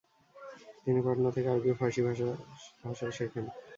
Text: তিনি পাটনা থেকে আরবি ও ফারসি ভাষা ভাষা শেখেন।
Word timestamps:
তিনি 0.83 0.99
পাটনা 1.05 1.29
থেকে 1.35 1.47
আরবি 1.49 1.69
ও 1.71 1.79
ফারসি 1.79 2.01
ভাষা 2.07 2.27
ভাষা 2.83 3.05
শেখেন। 3.17 3.45